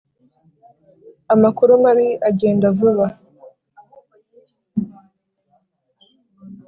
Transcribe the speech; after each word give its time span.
amakuru 1.33 1.71
mabi 1.83 2.09
agenda 2.29 2.67
vuba 2.77 3.05